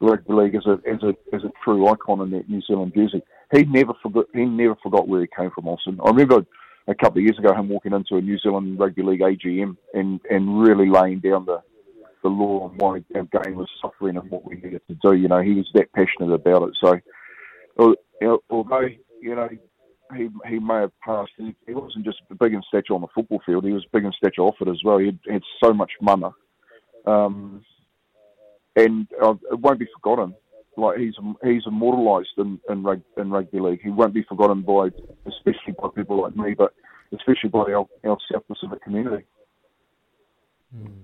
the 0.00 0.06
rugby 0.06 0.32
league 0.32 0.54
as 0.54 0.66
a 0.66 0.78
as 0.88 1.02
a 1.02 1.14
as 1.34 1.44
a 1.44 1.52
true 1.64 1.86
icon 1.88 2.20
in 2.20 2.30
that 2.30 2.48
New 2.48 2.62
Zealand 2.62 2.92
jersey. 2.94 3.22
He 3.52 3.64
never 3.64 3.92
forgot. 4.02 4.26
He 4.32 4.44
never 4.44 4.76
forgot 4.82 5.08
where 5.08 5.22
he 5.22 5.28
came 5.36 5.50
from. 5.50 5.68
Olsen. 5.68 5.98
I 6.04 6.08
remember 6.08 6.44
a 6.88 6.94
couple 6.94 7.18
of 7.18 7.24
years 7.24 7.38
ago 7.38 7.54
him 7.54 7.68
walking 7.68 7.92
into 7.92 8.16
a 8.16 8.20
New 8.20 8.38
Zealand 8.38 8.78
rugby 8.78 9.02
league 9.02 9.20
AGM 9.20 9.76
and 9.94 10.20
and 10.30 10.62
really 10.62 10.88
laying 10.88 11.20
down 11.20 11.46
the 11.46 11.62
the 12.22 12.28
law 12.28 12.64
on 12.64 12.76
why 12.76 13.02
our 13.14 13.44
game 13.44 13.56
was 13.56 13.68
suffering 13.80 14.16
and 14.16 14.30
what 14.30 14.44
we 14.44 14.56
needed 14.56 14.82
to 14.88 14.94
do. 15.02 15.14
You 15.14 15.28
know, 15.28 15.40
he 15.40 15.54
was 15.54 15.68
that 15.74 15.92
passionate 15.92 16.32
about 16.32 16.68
it. 16.68 16.76
So, 16.80 17.00
although 18.50 18.88
you 19.20 19.34
know 19.34 19.48
he 20.16 20.28
he 20.46 20.58
may 20.58 20.80
have 20.80 21.00
passed, 21.00 21.32
he, 21.36 21.54
wasn't 21.68 22.04
just 22.04 22.20
big 22.38 22.54
in 22.54 22.62
stature 22.68 22.94
on 22.94 23.00
the 23.00 23.06
football 23.14 23.40
field. 23.44 23.64
He 23.64 23.72
was 23.72 23.86
big 23.92 24.04
in 24.04 24.12
stature 24.12 24.42
off 24.42 24.56
it 24.60 24.68
as 24.68 24.82
well. 24.84 24.98
He 24.98 25.06
had, 25.06 25.18
had 25.30 25.42
so 25.62 25.72
much 25.72 25.92
mana, 26.00 26.30
um, 27.06 27.64
and 28.76 29.06
uh, 29.22 29.34
it 29.50 29.58
won't 29.58 29.78
be 29.78 29.88
forgotten. 29.94 30.34
Like 30.76 30.98
he's 30.98 31.14
he's 31.42 31.62
immortalised 31.66 32.30
in 32.38 32.58
in, 32.68 32.82
rug, 32.82 33.02
in 33.16 33.30
rugby 33.30 33.60
league. 33.60 33.80
He 33.82 33.90
won't 33.90 34.14
be 34.14 34.22
forgotten 34.22 34.62
by 34.62 34.90
especially 35.26 35.74
by 35.80 35.88
people 35.94 36.22
like 36.22 36.36
me, 36.36 36.54
but 36.54 36.74
especially 37.12 37.50
by 37.50 37.72
our, 37.72 37.86
our 38.04 38.18
South 38.32 38.46
Pacific 38.46 38.82
community. 38.82 39.24
Hmm. 40.74 41.02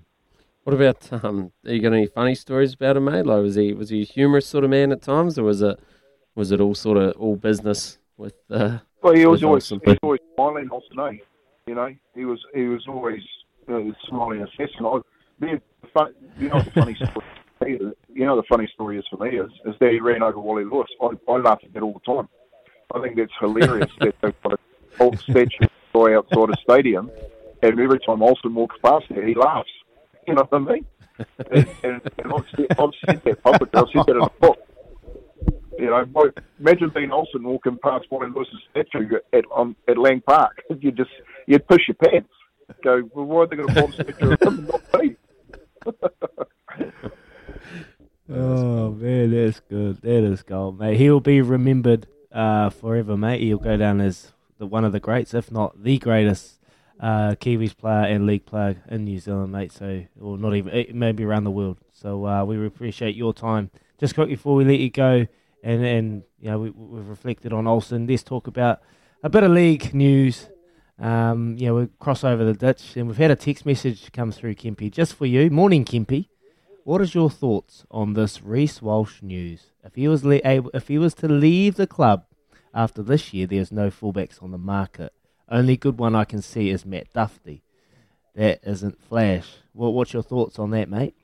What 0.65 0.75
about 0.75 1.25
um? 1.25 1.53
Are 1.65 1.73
you 1.73 1.83
got 1.83 1.93
any 1.93 2.07
funny 2.07 2.35
stories 2.35 2.75
about 2.75 2.97
him, 2.97 3.05
mate? 3.05 3.27
Like, 3.27 3.43
was 3.43 3.57
he 3.57 3.73
was 3.73 3.91
he 3.91 4.03
a 4.03 4.05
humorous 4.05 4.47
sort 4.47 4.65
of 4.65 4.71
man 4.71 4.93
at 4.93 5.03
times, 5.03 5.39
or 5.39 5.45
was 5.45 5.63
it 5.63 5.79
was 6.35 6.53
it 6.53 6.61
all 6.61 6.75
sort 6.75 6.99
of 6.99 7.17
all 7.17 7.37
business 7.37 7.99
with? 8.17 8.35
Uh, 8.51 8.79
well, 9.03 9.15
he 9.15 9.27
was 9.27 9.43
always 9.45 9.69
he 9.69 9.77
was 9.85 9.99
always 10.03 10.21
smiling, 10.35 10.69
Austin. 10.71 11.01
Eh? 11.01 11.25
You 11.67 11.75
know, 11.75 11.95
he 12.15 12.25
was 12.25 12.41
he 12.55 12.65
was 12.65 12.87
always 12.89 13.23
uh, 13.69 13.81
smiling 14.09 14.41
and. 14.41 14.87
I, 14.87 14.99
the, 15.39 15.61
fun, 15.97 16.15
you 16.39 16.49
know, 16.49 16.61
the 16.61 16.71
funny 16.73 16.95
story. 17.61 17.81
You 18.13 18.25
know, 18.27 18.37
the 18.37 18.43
funny 18.49 18.69
story 18.75 18.99
is 18.99 19.05
for 19.11 19.25
me 19.25 19.39
is, 19.39 19.51
is 19.65 19.75
that 19.81 19.91
he 19.91 20.01
ran 20.01 20.23
over 20.23 20.39
Wally 20.39 20.65
Lewis. 20.65 20.89
I, 21.01 21.09
I 21.29 21.37
laugh 21.39 21.61
at 21.65 21.73
that 21.73 21.83
all 21.83 21.95
the 21.95 22.13
time. 22.15 22.29
I 22.95 23.01
think 23.01 23.17
that's 23.17 23.33
hilarious 23.41 23.91
that 24.01 24.15
they've 24.21 24.43
got 24.43 24.53
a 24.55 24.59
whole 24.99 25.17
statue 25.17 25.67
outside 25.97 26.51
a 26.51 26.57
stadium, 26.63 27.11
and 27.63 27.81
every 27.81 27.99
time 28.01 28.23
Olsen 28.23 28.55
walks 28.55 28.77
past 28.85 29.07
there, 29.09 29.27
he 29.27 29.35
laughs. 29.35 29.71
You 30.29 30.35
know 30.35 30.47
what 30.51 30.61
I 30.61 30.73
mean? 30.73 30.87
and, 31.51 31.67
and, 31.83 32.01
and 32.19 32.33
I've, 32.33 32.45
said, 32.55 32.67
I've 32.79 32.91
said 33.07 33.23
that 33.25 33.43
publicly. 33.43 33.81
I've 33.81 33.87
said 33.95 34.05
that 34.07 34.17
in 34.17 34.23
a 34.23 34.31
book. 34.39 34.59
You 35.79 35.87
know, 35.87 36.33
imagine 36.59 36.91
being 36.95 37.13
Olsen 37.13 37.45
walking 37.45 37.79
past 37.83 38.07
Wally 38.11 38.29
Lewis's 38.29 38.61
statue 38.71 39.09
at 39.33 39.45
um, 39.55 39.75
at 39.89 39.97
Lang 39.97 40.21
Park. 40.21 40.63
You 40.81 40.93
just 40.93 41.11
you'd 41.47 41.67
push 41.67 41.89
your 41.89 41.95
pants. 41.95 42.29
Go, 42.83 43.09
well, 43.15 43.25
why 43.25 43.43
are 43.43 43.47
they 43.47 43.57
going 43.57 43.69
to 43.69 43.81
bomb 43.81 43.93
statue 43.93 44.33
of 44.33 44.43
him, 44.43 44.67
not 44.67 45.01
me? 45.01 45.17
Oh 48.31 48.91
man, 48.93 49.31
that's 49.31 49.61
good. 49.61 50.01
That 50.03 50.25
is 50.25 50.43
gold, 50.43 50.79
mate. 50.79 50.99
He'll 50.99 51.21
be 51.21 51.41
remembered 51.41 52.07
uh, 52.33 52.71
forever, 52.71 53.17
mate. 53.17 53.41
He'll 53.41 53.59
go 53.59 53.77
down 53.77 54.01
as 54.01 54.33
the 54.59 54.67
one 54.67 54.85
of 54.85 54.93
the 54.93 55.01
greats, 55.01 55.35
if 55.35 55.51
not 55.51 55.83
the 55.83 55.99
greatest 55.99 56.61
uh, 57.01 57.35
Kiwis 57.41 57.77
player 57.77 58.05
and 58.05 58.27
league 58.27 58.47
player 58.47 58.83
in 58.89 59.05
New 59.05 59.19
Zealand, 59.19 59.53
mate. 59.53 59.73
So, 59.73 60.05
or 60.21 60.39
not 60.39 60.55
even, 60.55 60.73
eh, 60.73 60.87
maybe 60.93 61.25
around 61.25 61.45
the 61.45 61.51
world. 61.51 61.79
So, 61.93 62.27
uh, 62.27 62.45
we 62.45 62.65
appreciate 62.65 63.15
your 63.15 63.35
time. 63.35 63.71
Just 63.99 64.15
quickly 64.15 64.35
before 64.35 64.55
we 64.57 64.65
let 64.65 64.79
you 64.79 64.91
go, 64.91 65.27
and 65.63 65.85
and 65.85 66.23
you 66.41 66.51
know 66.51 66.59
we, 66.59 66.71
we've 66.71 67.09
reflected 67.09 67.53
on 67.53 67.67
Olsen. 67.67 68.07
Let's 68.07 68.23
talk 68.23 68.47
about 68.47 68.81
a 69.23 69.29
bit 69.29 69.43
of 69.43 69.51
league 69.51 69.95
news. 69.95 70.49
Um, 70.99 71.57
yeah, 71.59 71.73
we 71.73 71.89
cross 71.99 72.25
over 72.25 72.45
the 72.45 72.55
ditch, 72.55 72.97
and 72.97 73.07
we've 73.07 73.17
had 73.17 73.31
a 73.31 73.37
text 73.37 73.67
message 73.67 74.11
come 74.13 74.33
through, 74.33 74.55
Kempy, 74.55 74.91
just 74.91 75.15
for 75.15 75.27
you. 75.27 75.51
Morning, 75.51 75.85
Kempy. 75.85 76.29
What 76.85 77.03
is 77.03 77.15
your 77.15 77.29
thoughts 77.29 77.85
on 77.91 78.15
this 78.15 78.43
Reece 78.43 78.81
Walsh 78.81 79.21
news? 79.21 79.73
If 79.85 79.97
he 79.97 80.09
was 80.09 80.25
le- 80.25 80.41
able, 80.45 80.71
if 80.73 80.89
he 80.89 80.99
was 80.99 81.15
to 81.15 81.29
leave 81.29 81.77
the 81.77 81.87
club 81.87 82.25
after 82.73 83.03
this 83.03 83.35
year, 83.35 83.47
there's 83.47 83.73
no 83.73 83.91
fullbacks 83.91 84.43
on 84.43 84.53
the 84.53 84.59
market. 84.59 85.13
Only 85.49 85.77
good 85.77 85.99
one 85.99 86.15
I 86.15 86.25
can 86.25 86.43
see 86.43 86.71
is 86.71 86.87
Matt 86.87 87.13
Duffy. 87.13 87.63
That 88.35 88.61
isn't 88.63 89.03
Flash. 89.03 89.49
What, 89.73 89.95
what's 89.95 90.13
your 90.13 90.23
thoughts 90.23 90.59
on 90.59 90.71
that, 90.71 90.89
mate? 90.89 91.15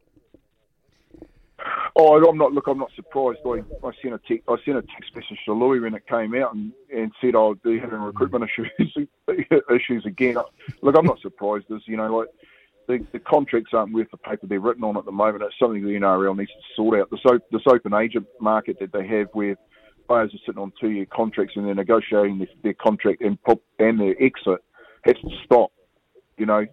Oh, 1.95 2.27
I'm 2.27 2.39
not. 2.39 2.53
Look, 2.53 2.69
I'm 2.69 2.79
not 2.79 2.91
surprised. 2.97 3.41
I, 3.45 3.63
I 3.87 3.91
sent 4.01 4.15
a 4.15 4.21
text. 4.27 4.49
I 4.49 4.57
sent 4.65 4.79
a 4.79 4.83
text 4.83 5.15
message 5.15 5.39
to 5.45 5.53
Louis 5.53 5.81
when 5.81 5.95
it 5.95 6.07
came 6.07 6.35
out 6.35 6.55
and, 6.55 6.73
and 6.95 7.13
said, 7.21 7.35
"Oh, 7.35 7.55
they're 7.63 7.81
having 7.81 8.01
recruitment 8.01 8.45
issues 8.45 9.07
issues 9.71 10.07
again." 10.07 10.37
Look, 10.81 10.97
I'm 10.97 11.05
not 11.05 11.21
surprised. 11.21 11.67
As 11.71 11.83
you 11.87 11.99
know, 11.99 12.17
like 12.17 12.29
the, 12.89 13.07
the 13.13 13.19
contracts 13.19 13.73
aren't 13.75 13.93
worth 13.93 14.11
the 14.11 14.17
paper 14.17 14.47
they're 14.47 14.61
written 14.61 14.85
on 14.85 14.97
at 14.97 15.05
the 15.05 15.13
moment. 15.13 15.45
It's 15.45 15.59
something 15.59 15.83
the 15.83 15.91
NRL 15.91 16.37
needs 16.37 16.51
to 16.51 16.75
sort 16.75 16.99
out. 16.99 17.11
This, 17.11 17.21
this 17.51 17.63
open 17.67 17.93
agent 17.95 18.27
market 18.41 18.79
that 18.81 18.93
they 18.93 19.07
have, 19.07 19.29
where 19.33 19.57
players 20.09 20.35
are 20.35 20.39
sitting 20.47 20.63
on 20.63 20.73
two-year 20.81 21.07
contracts 21.07 21.55
and 21.57 21.67
they're 21.67 21.75
negotiating 21.75 22.39
their, 22.39 22.49
their 22.63 22.75
contract 22.75 23.23
and 23.23 23.39
and 23.79 24.01
their 24.01 24.15
exit 24.23 24.65
has 25.05 25.17
to 25.17 25.31
stop. 25.45 25.73
You 26.39 26.47
know, 26.47 26.67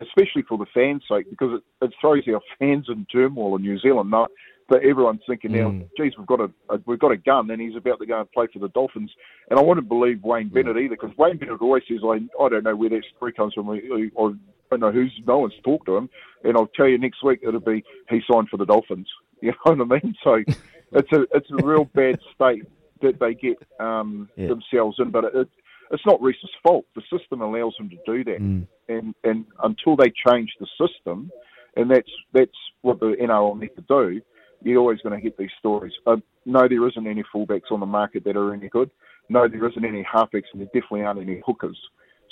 especially 0.00 0.42
for 0.42 0.58
the 0.58 0.66
fans' 0.74 1.02
sake, 1.08 1.30
because 1.30 1.60
it, 1.60 1.84
it 1.84 1.92
throws 2.00 2.24
our 2.28 2.40
fans 2.58 2.86
in 2.88 3.06
turmoil 3.06 3.56
in 3.56 3.62
New 3.62 3.78
Zealand. 3.78 4.10
No, 4.10 4.26
but 4.68 4.82
everyone's 4.82 5.22
thinking 5.26 5.52
now, 5.52 5.68
mm. 5.68 5.88
geez, 5.96 6.12
we've 6.18 6.26
got 6.26 6.40
a, 6.40 6.50
a, 6.70 6.78
we've 6.86 6.98
got 6.98 7.12
a 7.12 7.16
gun, 7.16 7.50
and 7.50 7.60
he's 7.60 7.76
about 7.76 8.00
to 8.00 8.06
go 8.06 8.20
and 8.20 8.30
play 8.32 8.46
for 8.52 8.58
the 8.58 8.68
Dolphins. 8.68 9.10
And 9.48 9.58
I 9.58 9.62
wouldn't 9.62 9.88
believe 9.88 10.22
Wayne 10.24 10.50
mm. 10.50 10.54
Bennett 10.54 10.76
either, 10.76 10.96
because 11.00 11.16
Wayne 11.16 11.38
Bennett 11.38 11.60
always 11.60 11.84
says, 11.88 12.00
I, 12.04 12.18
I 12.42 12.48
don't 12.48 12.64
know 12.64 12.74
where 12.74 12.90
that 12.90 13.02
story 13.16 13.32
comes 13.32 13.54
from. 13.54 13.70
I, 13.70 13.74
I 13.76 14.32
don't 14.70 14.80
know 14.80 14.90
who's 14.90 15.12
no 15.26 15.38
one's 15.38 15.54
talked 15.64 15.86
to 15.86 15.96
him, 15.96 16.10
and 16.42 16.56
I'll 16.56 16.66
tell 16.68 16.88
you 16.88 16.98
next 16.98 17.22
week 17.22 17.40
it'll 17.42 17.60
be 17.60 17.84
he 18.10 18.20
signed 18.30 18.48
for 18.48 18.56
the 18.56 18.66
Dolphins. 18.66 19.08
You 19.42 19.52
know 19.66 19.74
what 19.74 20.00
I 20.00 20.02
mean? 20.02 20.14
So 20.24 20.36
it's 20.92 21.12
a 21.12 21.26
it's 21.34 21.50
a 21.50 21.62
real 21.62 21.84
bad 21.84 22.18
state 22.34 22.64
that 23.02 23.20
they 23.20 23.34
get 23.34 23.58
um, 23.78 24.30
yeah. 24.34 24.48
themselves 24.48 24.96
in. 24.98 25.10
But 25.10 25.26
it, 25.26 25.48
it's 25.90 26.06
not 26.06 26.22
Reece's 26.22 26.50
fault. 26.62 26.86
The 26.94 27.02
system 27.12 27.42
allows 27.42 27.74
them 27.76 27.90
to 27.90 27.96
do 28.06 28.24
that, 28.24 28.40
mm. 28.40 28.66
and 28.88 29.14
and 29.24 29.44
until 29.62 29.94
they 29.94 30.10
change 30.26 30.54
the 30.58 30.66
system, 30.80 31.30
and 31.76 31.90
that's 31.90 32.10
that's 32.32 32.50
what 32.80 32.98
the 32.98 33.14
NRL 33.20 33.60
need 33.60 33.76
to 33.76 33.82
do. 33.82 34.22
You're 34.66 34.80
always 34.80 35.00
going 35.00 35.14
to 35.14 35.22
get 35.22 35.36
these 35.38 35.50
stories. 35.58 35.92
Uh, 36.06 36.16
no, 36.44 36.68
there 36.68 36.86
isn't 36.88 37.06
any 37.06 37.22
fullbacks 37.34 37.70
on 37.70 37.80
the 37.80 37.86
market 37.86 38.24
that 38.24 38.36
are 38.36 38.52
any 38.52 38.68
good. 38.68 38.90
No, 39.28 39.48
there 39.48 39.66
isn't 39.68 39.84
any 39.84 40.04
halfbacks, 40.04 40.50
and 40.52 40.60
there 40.60 40.66
definitely 40.66 41.02
aren't 41.02 41.20
any 41.20 41.42
hookers. 41.46 41.78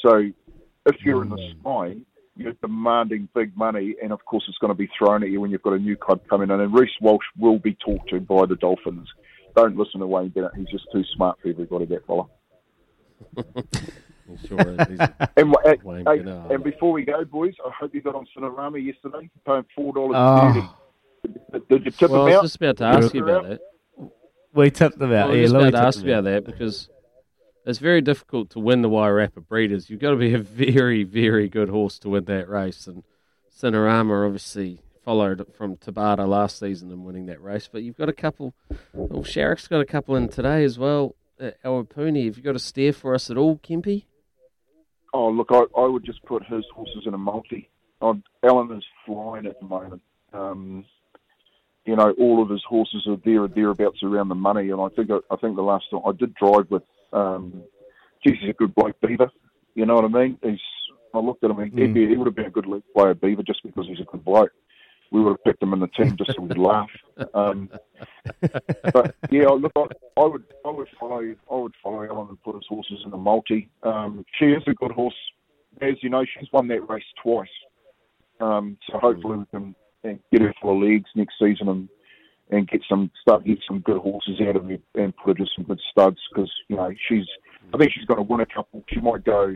So, 0.04 0.30
if 0.86 0.96
you're 1.04 1.20
mm. 1.20 1.24
in 1.24 1.28
the 1.30 1.36
mm. 1.36 1.60
spine, 1.60 2.06
you're 2.36 2.54
demanding 2.54 3.28
big 3.34 3.56
money, 3.56 3.94
and 4.02 4.12
of 4.12 4.24
course, 4.24 4.44
it's 4.48 4.58
going 4.58 4.72
to 4.72 4.74
be 4.74 4.90
thrown 4.98 5.22
at 5.22 5.30
you 5.30 5.40
when 5.40 5.50
you've 5.50 5.62
got 5.62 5.72
a 5.72 5.78
new 5.78 5.96
club 5.96 6.20
coming 6.28 6.50
in. 6.50 6.60
And 6.60 6.74
Reece 6.74 6.90
Walsh 7.00 7.24
will 7.38 7.58
be 7.58 7.74
talked 7.74 8.10
to 8.10 8.20
by 8.20 8.46
the 8.46 8.56
Dolphins 8.56 9.08
don't 9.54 9.76
listen 9.76 10.00
to 10.00 10.06
Wayne 10.06 10.28
Bennett. 10.30 10.52
He's 10.56 10.68
just 10.68 10.86
too 10.92 11.04
smart 11.14 11.38
for 11.40 11.48
everybody, 11.48 11.86
that 11.86 12.06
fella. 12.06 12.26
sure 14.48 14.60
is. 14.60 14.78
and, 15.36 15.54
and, 15.64 16.06
hey, 16.06 16.54
and, 16.54 16.64
before 16.64 16.92
we 16.92 17.04
go, 17.04 17.24
boys, 17.24 17.54
I 17.64 17.70
hope 17.78 17.94
you 17.94 18.00
got 18.00 18.14
on 18.14 18.26
Cinerama 18.36 18.84
yesterday, 18.84 19.30
paying 19.46 19.64
four 19.74 19.92
dollars 19.92 20.16
oh. 20.16 20.76
Did, 21.74 21.84
did 21.84 21.92
you 21.92 21.98
tip 21.98 22.10
well, 22.10 22.24
them 22.24 22.34
I 22.34 22.36
was 22.36 22.50
just 22.50 22.56
about 22.56 22.76
to 22.78 22.84
ask 22.84 23.14
you 23.14 23.22
about 23.22 23.48
that. 23.48 23.60
We 24.52 24.70
tipped 24.70 24.98
them 24.98 25.12
out. 25.12 25.28
Well, 25.28 25.36
I 25.36 25.40
was 25.40 25.52
yeah, 25.52 25.58
just 25.58 25.68
about 25.68 25.70
to 25.70 25.86
ask 25.86 26.04
you 26.04 26.12
about 26.12 26.24
that 26.24 26.44
because 26.44 26.88
it's 27.66 27.78
very 27.78 28.00
difficult 28.00 28.50
to 28.50 28.60
win 28.60 28.82
the 28.82 28.88
Wairarapa 28.88 29.46
Breeders. 29.48 29.90
You've 29.90 30.00
got 30.00 30.10
to 30.10 30.16
be 30.16 30.34
a 30.34 30.38
very, 30.38 31.02
very 31.02 31.48
good 31.48 31.68
horse 31.68 31.98
to 32.00 32.10
win 32.10 32.24
that 32.26 32.48
race. 32.48 32.86
And 32.86 33.02
Cinerama 33.56 34.26
obviously 34.26 34.80
followed 35.04 35.46
from 35.56 35.76
Tabata 35.76 36.26
last 36.26 36.58
season 36.58 36.90
and 36.90 37.04
winning 37.04 37.26
that 37.26 37.42
race. 37.42 37.68
But 37.70 37.82
you've 37.82 37.96
got 37.96 38.08
a 38.08 38.14
couple. 38.14 38.54
Well, 38.92 39.22
Sharrock's 39.22 39.68
got 39.68 39.80
a 39.80 39.86
couple 39.86 40.16
in 40.16 40.28
today 40.28 40.64
as 40.64 40.78
well. 40.78 41.16
At 41.40 41.60
Awapuni, 41.64 42.26
have 42.26 42.36
you 42.36 42.44
got 42.44 42.54
a 42.54 42.60
steer 42.60 42.92
for 42.92 43.14
us 43.14 43.28
at 43.28 43.36
all, 43.36 43.58
Kempy? 43.58 44.04
Oh, 45.12 45.28
look, 45.28 45.48
I, 45.50 45.62
I 45.76 45.86
would 45.86 46.04
just 46.04 46.22
put 46.24 46.44
his 46.44 46.64
horses 46.74 47.04
in 47.06 47.14
a 47.14 47.18
multi. 47.18 47.68
Oh, 48.00 48.20
Alan 48.44 48.76
is 48.76 48.84
flying 49.04 49.46
at 49.46 49.58
the 49.60 49.66
moment. 49.66 50.02
Um, 50.32 50.84
you 51.86 51.96
know, 51.96 52.12
all 52.18 52.42
of 52.42 52.48
his 52.48 52.62
horses 52.66 53.06
are 53.06 53.18
there 53.24 53.42
or 53.42 53.48
thereabouts 53.48 54.02
around 54.02 54.28
the 54.28 54.34
money, 54.34 54.70
and 54.70 54.80
I 54.80 54.88
think 54.88 55.10
I 55.10 55.36
think 55.36 55.56
the 55.56 55.62
last 55.62 55.86
time 55.90 56.00
I 56.06 56.12
did 56.12 56.34
drive 56.34 56.70
with, 56.70 56.82
um, 57.12 57.62
geez, 58.24 58.36
he's 58.40 58.50
a 58.50 58.54
good 58.54 58.74
bloke, 58.74 59.00
Beaver. 59.00 59.30
You 59.74 59.86
know 59.86 59.94
what 59.94 60.04
I 60.04 60.08
mean? 60.08 60.38
He's 60.42 60.60
I 61.12 61.18
looked 61.18 61.44
at 61.44 61.50
him, 61.50 61.58
he, 61.58 61.70
mm. 61.70 62.08
he 62.10 62.16
would 62.16 62.26
have 62.26 62.34
been 62.34 62.46
a 62.46 62.50
good 62.50 62.66
league 62.66 62.82
player, 62.94 63.14
Beaver, 63.14 63.42
just 63.42 63.62
because 63.62 63.86
he's 63.86 64.00
a 64.00 64.04
good 64.04 64.24
bloke 64.24 64.52
we 65.14 65.20
would 65.20 65.30
have 65.30 65.44
picked 65.44 65.62
him 65.62 65.72
in 65.72 65.78
the 65.78 65.86
team 65.86 66.16
just 66.16 66.34
so 66.34 66.42
we'd 66.42 66.58
laugh. 66.58 66.90
Um, 67.34 67.70
but 68.92 69.14
yeah, 69.30 69.46
look, 69.46 69.70
I, 69.76 69.86
I, 70.20 70.24
would 70.24 70.44
I 70.64 70.70
would 70.70 70.88
follow 70.98 71.34
I 71.50 71.54
would 71.54 71.74
follow 71.80 72.02
Ellen 72.02 72.28
and 72.30 72.42
put 72.42 72.56
his 72.56 72.64
horses 72.68 73.00
in 73.04 73.12
the 73.12 73.16
multi. 73.16 73.68
Um, 73.84 74.24
she 74.36 74.46
is 74.46 74.64
a 74.66 74.74
good 74.74 74.90
horse, 74.90 75.14
as 75.80 75.94
you 76.00 76.10
know. 76.10 76.24
She's 76.24 76.52
won 76.52 76.66
that 76.68 76.88
race 76.88 77.04
twice, 77.22 77.48
um, 78.40 78.76
so 78.90 78.98
hopefully 78.98 79.38
we 79.38 79.44
can 79.52 79.76
get 80.32 80.42
her 80.42 80.54
full 80.60 80.76
of 80.76 80.88
legs 80.88 81.10
next 81.14 81.34
season 81.38 81.68
and 81.68 81.88
and 82.50 82.68
get 82.68 82.82
some 82.88 83.10
start 83.22 83.44
get 83.44 83.58
some 83.66 83.80
good 83.80 83.98
horses 83.98 84.40
out 84.46 84.56
of 84.56 84.64
her 84.64 84.78
and 84.94 85.16
put 85.16 85.38
her 85.38 85.44
to 85.44 85.50
some 85.56 85.64
good 85.64 85.80
studs 85.90 86.18
because 86.30 86.50
you 86.68 86.76
know 86.76 86.90
she's 87.08 87.26
I 87.72 87.78
think 87.78 87.92
she's 87.92 88.04
going 88.04 88.18
to 88.18 88.22
win 88.22 88.40
a 88.40 88.46
couple. 88.46 88.84
She 88.88 89.00
might 89.00 89.24
go. 89.24 89.54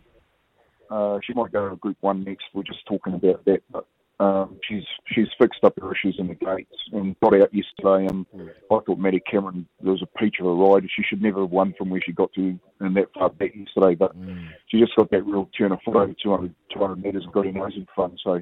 Uh, 0.89 1.19
she 1.23 1.33
might 1.33 1.51
go 1.51 1.69
to 1.69 1.75
Group 1.75 1.97
One 2.01 2.23
next. 2.23 2.45
We're 2.53 2.63
just 2.63 2.85
talking 2.87 3.13
about 3.13 3.45
that, 3.45 3.61
but 3.71 3.85
um, 4.19 4.59
she's 4.67 4.83
she's 5.13 5.27
fixed 5.39 5.63
up 5.63 5.79
her 5.79 5.93
issues 5.93 6.15
in 6.19 6.27
the 6.27 6.35
gates 6.35 6.75
and 6.91 7.15
got 7.21 7.35
out 7.35 7.53
yesterday. 7.53 8.07
And 8.11 8.25
mm. 8.35 8.49
I 8.49 8.53
thought 8.67 8.97
Maddie 8.97 9.21
Cameron 9.21 9.67
there 9.81 9.93
was 9.93 10.01
a 10.01 10.19
peach 10.19 10.37
of 10.39 10.47
a 10.47 10.53
ride. 10.53 10.83
She 10.93 11.03
should 11.03 11.21
never 11.21 11.41
have 11.41 11.51
won 11.51 11.73
from 11.77 11.89
where 11.89 12.01
she 12.03 12.11
got 12.11 12.33
to 12.33 12.59
in 12.81 12.93
that 12.95 13.13
far 13.13 13.29
back 13.29 13.51
yesterday. 13.55 13.95
But 13.95 14.19
mm. 14.19 14.49
she 14.67 14.79
just 14.79 14.95
got 14.95 15.11
that 15.11 15.25
real 15.25 15.49
turn 15.57 15.71
of 15.71 15.79
foot 15.85 15.95
over 15.95 16.13
200, 16.21 16.53
200 16.73 16.95
metres 17.03 17.23
and 17.23 17.33
got 17.33 17.45
her 17.45 17.51
nose 17.51 17.73
in 17.75 17.87
front. 17.95 18.19
So 18.23 18.41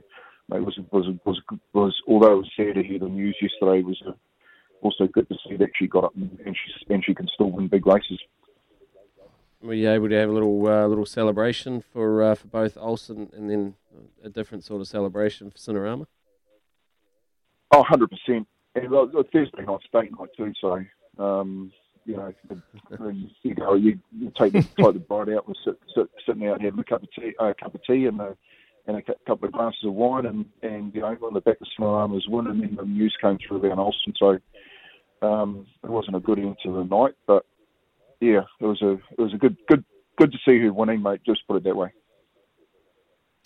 it 0.53 0.63
was 0.63 0.79
was 0.91 1.07
was 1.25 1.41
was 1.73 2.01
although 2.07 2.33
it 2.33 2.37
was 2.37 2.51
sad 2.55 2.75
to 2.75 2.83
hear 2.83 2.99
the 2.99 3.07
news 3.07 3.35
yesterday, 3.41 3.79
it 3.79 3.85
was 3.85 4.01
uh, 4.07 4.11
also 4.81 5.07
good 5.07 5.27
to 5.29 5.35
see 5.47 5.57
that 5.57 5.69
she 5.75 5.87
got 5.87 6.05
up 6.05 6.15
and, 6.15 6.39
she 6.45 6.93
and 6.93 7.03
she 7.03 7.13
can 7.13 7.27
still 7.33 7.51
win 7.51 7.67
big 7.67 7.85
races. 7.85 8.19
Were 9.61 9.73
you 9.73 9.89
able 9.89 10.07
to 10.09 10.15
have 10.15 10.29
a 10.29 10.31
little 10.31 10.67
uh, 10.67 10.87
little 10.87 11.05
celebration 11.05 11.81
for 11.81 12.23
uh, 12.23 12.35
for 12.35 12.47
both 12.47 12.77
Olsen 12.77 13.29
and 13.35 13.49
then 13.49 13.75
a 14.23 14.29
different 14.29 14.63
sort 14.63 14.81
of 14.81 14.87
celebration 14.87 15.51
for 15.51 15.57
Cinerama? 15.57 16.07
Oh, 17.71 17.79
100 17.79 18.09
percent. 18.09 18.47
And 18.75 18.93
uh, 18.93 19.23
Thursday 19.33 19.63
night, 19.63 19.79
state 19.87 20.11
night 20.17 20.29
too. 20.37 20.53
So 20.61 20.79
um, 21.17 21.71
you 22.05 22.15
know, 22.15 22.33
you 23.43 23.53
know, 23.55 23.73
you, 23.73 23.99
you 24.17 24.31
take 24.37 24.53
the, 24.53 24.61
take 24.79 24.93
the 24.93 24.99
bride 24.99 25.29
out, 25.29 25.45
and 25.45 25.57
sit, 25.63 25.77
sit, 25.93 26.07
sitting 26.25 26.47
out 26.47 26.61
having 26.61 26.79
a 26.79 26.83
cup 26.83 27.03
of 27.03 27.09
tea, 27.11 27.33
uh, 27.39 27.47
a 27.47 27.53
cup 27.53 27.75
of 27.75 27.83
tea, 27.83 28.05
and 28.05 28.19
a 28.21 28.37
and 28.87 28.97
a 28.97 29.01
couple 29.01 29.47
of 29.47 29.53
glasses 29.53 29.83
of 29.83 29.93
wine, 29.93 30.25
and 30.25 30.45
and 30.63 30.93
you 30.95 31.01
know, 31.01 31.15
on 31.23 31.33
the 31.33 31.41
back 31.41 31.57
of 31.61 31.67
Cinerama's 31.77 32.27
win, 32.27 32.47
and 32.47 32.61
then 32.61 32.75
the 32.75 32.83
news 32.83 33.15
came 33.21 33.37
through 33.37 33.57
about 33.57 33.77
Olsen. 33.77 34.13
So 34.17 34.39
um, 35.21 35.67
it 35.83 35.89
wasn't 35.89 36.15
a 36.15 36.21
good 36.21 36.39
end 36.39 36.55
to 36.63 36.71
the 36.71 36.83
night, 36.83 37.15
but 37.27 37.45
yeah, 38.19 38.41
it 38.59 38.65
was 38.65 38.81
a 38.81 38.93
it 38.93 39.19
was 39.19 39.33
a 39.33 39.37
good 39.37 39.57
good 39.67 39.83
good 40.17 40.31
to 40.31 40.37
see 40.45 40.59
her 40.59 40.73
winning, 40.73 41.03
mate. 41.03 41.21
Just 41.25 41.45
put 41.47 41.57
it 41.57 41.63
that 41.65 41.75
way. 41.75 41.91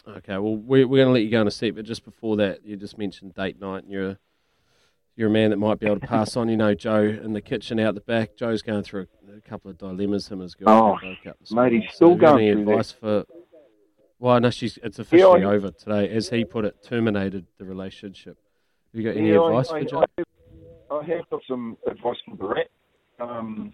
Okay, 0.07 0.38
well, 0.38 0.55
we're, 0.55 0.88
we're 0.88 1.03
going 1.03 1.10
to 1.10 1.13
let 1.13 1.21
you 1.24 1.29
go 1.29 1.41
in 1.41 1.48
a 1.48 1.51
sec, 1.51 1.75
but 1.75 1.86
just 1.86 2.03
before 2.03 2.36
that, 2.38 2.65
you 2.65 2.75
just 2.75 2.98
mentioned 2.98 3.36
date 3.36 3.62
night, 3.62 3.83
and 3.83 3.91
you're 3.91 4.17
you're 5.15 5.27
a 5.27 5.31
man 5.31 5.51
that 5.51 5.57
might 5.57 5.79
be 5.79 5.86
able 5.86 6.00
to 6.00 6.07
pass 6.07 6.36
on. 6.36 6.50
You 6.50 6.57
know, 6.57 6.74
Joe 6.74 7.01
in 7.01 7.33
the 7.33 7.41
kitchen 7.41 7.79
out 7.79 7.95
the 7.95 8.01
back. 8.01 8.36
Joe's 8.36 8.62
going 8.62 8.83
through 8.83 9.07
a, 9.27 9.38
a 9.38 9.41
couple 9.41 9.69
of 9.69 9.77
dilemmas. 9.77 10.27
Him 10.27 10.41
as 10.41 10.55
girl. 10.55 10.69
Oh, 10.69 10.98
mate, 11.51 11.74
he's 11.74 11.93
still 11.93 12.13
so 12.13 12.15
going 12.15 12.48
any 12.48 12.53
through 12.53 12.71
advice 12.71 12.91
that. 12.93 13.00
for? 13.00 13.40
Well, 14.22 14.40
no, 14.40 14.51
she's 14.51 14.78
it's 14.84 15.00
officially 15.00 15.42
yeah, 15.42 15.48
I, 15.48 15.54
over 15.54 15.72
today, 15.72 16.08
as 16.12 16.30
he 16.30 16.46
put 16.46 16.63
it. 16.63 16.84
Terminated 16.84 17.48
the 17.58 17.66
relationship. 17.66 18.38
Have 18.94 19.01
you 19.01 19.04
got 19.04 19.18
any 19.18 19.32
yeah, 19.32 19.44
advice 19.44 19.72
I, 19.72 19.80
for 19.80 19.90
Joe? 19.90 19.98
I 19.98 20.06
have, 20.20 20.28
I 20.92 21.04
have 21.06 21.30
got 21.32 21.42
some 21.48 21.75
advice 21.88 22.18
for 22.30 22.36
the 22.40 22.46
rat. 22.46 22.70
Um, 23.20 23.74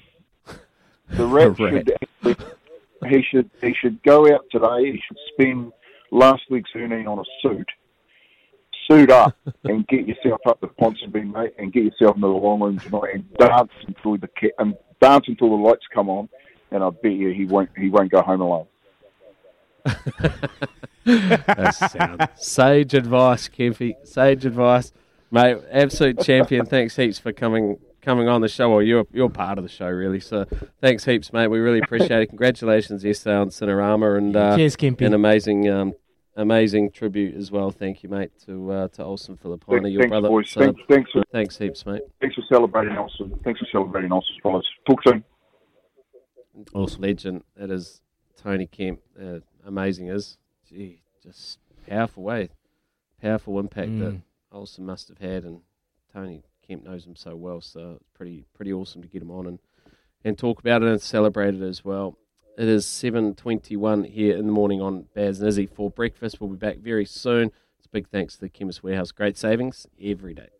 the 1.09 1.25
rat, 1.25 1.57
should 1.57 1.91
actually, 1.91 2.35
he 3.09 3.23
should 3.29 3.51
he 3.59 3.73
should 3.73 4.01
go 4.03 4.33
out 4.33 4.45
today. 4.49 4.93
He 4.93 5.01
should 5.05 5.17
spend 5.33 5.73
last 6.11 6.43
week's 6.49 6.69
earning 6.77 7.09
on 7.09 7.19
a 7.19 7.23
suit 7.41 7.69
suit 8.89 9.11
up 9.11 9.35
and 9.65 9.85
get 9.87 10.07
yourself 10.07 10.39
up 10.47 10.61
to 10.61 10.67
Ponsonby, 10.67 11.29
mate, 11.29 11.55
and 11.57 11.73
get 11.73 11.83
yourself 11.83 12.15
into 12.15 12.27
the 12.27 12.33
long 12.33 12.61
room 12.61 12.79
tonight 12.79 13.15
and 13.15 13.33
dance 13.33 13.71
until 13.85 14.15
the 14.15 14.29
and 14.59 14.77
dance 15.01 15.25
until 15.27 15.49
the 15.49 15.61
lights 15.61 15.85
come 15.93 16.09
on. 16.09 16.29
And 16.71 16.81
I 16.81 16.89
bet 16.89 17.11
you 17.11 17.33
he 17.33 17.43
won't 17.43 17.69
he 17.77 17.89
won't 17.89 18.11
go 18.11 18.21
home 18.21 18.39
alone. 18.39 18.67
That's 21.05 21.91
sound. 21.91 22.27
Sage 22.35 22.93
advice, 22.93 23.47
Kempy. 23.47 23.95
Sage 24.05 24.45
advice, 24.45 24.91
mate. 25.31 25.57
Absolute 25.71 26.21
champion. 26.21 26.65
Thanks 26.65 26.95
heaps 26.95 27.19
for 27.19 27.31
coming 27.31 27.77
coming 28.01 28.27
on 28.27 28.41
the 28.41 28.47
show. 28.47 28.69
Well, 28.69 28.81
you're 28.81 29.05
you're 29.11 29.29
part 29.29 29.57
of 29.57 29.63
the 29.63 29.69
show, 29.69 29.89
really. 29.89 30.19
So 30.19 30.45
thanks 30.81 31.05
heaps, 31.05 31.31
mate. 31.33 31.47
We 31.47 31.59
really 31.59 31.79
appreciate 31.79 32.21
it. 32.21 32.27
Congratulations, 32.27 33.03
yesterday 33.03 33.35
on 33.35 33.49
Cinerama, 33.49 34.17
and 34.17 34.35
uh, 34.35 34.55
cheers, 34.55 34.75
Kempy. 34.75 35.05
An 35.05 35.13
amazing 35.13 35.69
um, 35.69 35.93
amazing 36.35 36.91
tribute 36.91 37.35
as 37.35 37.51
well. 37.51 37.71
Thank 37.71 38.03
you, 38.03 38.09
mate, 38.09 38.31
to 38.45 38.71
uh, 38.71 38.87
to 38.89 39.03
Olsen 39.03 39.37
Filipaina, 39.37 39.81
thanks, 39.81 39.89
your 39.89 40.01
thanks, 40.01 40.11
brother. 40.11 40.29
Boys. 40.29 40.49
So, 40.49 40.61
thanks, 40.61 40.81
thanks, 40.87 41.11
for, 41.11 41.23
thanks 41.31 41.57
heaps, 41.57 41.85
mate. 41.85 42.01
Thanks 42.21 42.35
for 42.35 42.43
celebrating 42.49 42.97
Olsen. 42.97 43.37
Thanks 43.43 43.59
for 43.59 43.67
celebrating 43.71 44.11
Olsen, 44.11 44.35
fellas. 44.41 44.65
Talk 44.87 44.99
soon. 45.05 45.23
Awesome 46.73 47.01
legend. 47.01 47.43
That 47.55 47.69
is 47.71 48.01
Tony 48.35 48.67
Kemp. 48.67 48.99
Uh, 49.19 49.39
amazing 49.67 50.07
is, 50.07 50.37
gee, 50.67 51.01
just 51.21 51.59
powerful 51.87 52.23
way, 52.23 52.49
powerful 53.21 53.59
impact 53.59 53.91
mm. 53.91 53.99
that 53.99 54.21
Olsen 54.51 54.85
must 54.85 55.09
have 55.09 55.19
had, 55.19 55.43
and 55.43 55.61
Tony 56.11 56.43
Kemp 56.67 56.83
knows 56.83 57.05
him 57.05 57.15
so 57.15 57.35
well. 57.35 57.61
So 57.61 57.97
it's 57.99 58.09
pretty 58.13 58.45
pretty 58.55 58.73
awesome 58.73 59.01
to 59.01 59.07
get 59.07 59.21
him 59.21 59.31
on 59.31 59.45
and 59.47 59.59
and 60.23 60.37
talk 60.37 60.59
about 60.59 60.81
it 60.81 60.89
and 60.89 61.01
celebrate 61.01 61.55
it 61.55 61.61
as 61.61 61.85
well. 61.85 62.17
It 62.57 62.67
is 62.67 62.85
7.21 62.87 64.09
here 64.09 64.35
in 64.35 64.47
the 64.47 64.51
morning 64.51 64.81
on 64.81 65.05
Baz 65.13 65.39
and 65.39 65.47
Izzy 65.47 65.67
for 65.67 65.91
breakfast. 65.91 66.41
We'll 66.41 66.49
be 66.49 66.57
back 66.57 66.77
very 66.77 67.05
soon. 67.05 67.51
It's 67.77 67.85
a 67.85 67.89
big 67.89 68.09
thanks 68.09 68.33
to 68.35 68.41
the 68.41 68.49
Chemist 68.49 68.81
Warehouse. 68.81 69.11
Great 69.11 69.37
savings 69.37 69.85
every 70.01 70.33
day. 70.33 70.56